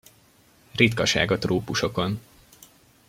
[0.75, 2.21] Ritkaság a trópusokon.